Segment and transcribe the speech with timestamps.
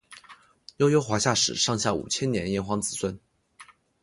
[0.77, 3.19] 悠悠华夏史上下五千年炎黄子孙